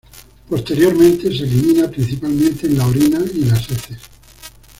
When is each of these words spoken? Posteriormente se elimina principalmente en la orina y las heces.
Posteriormente 0.49 1.27
se 1.27 1.43
elimina 1.43 1.87
principalmente 1.87 2.65
en 2.65 2.75
la 2.75 2.87
orina 2.87 3.19
y 3.35 3.45
las 3.45 3.69
heces. 3.69 3.99